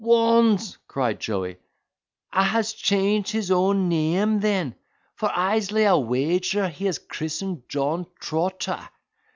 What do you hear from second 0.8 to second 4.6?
cried Joey, "a has changed his own neame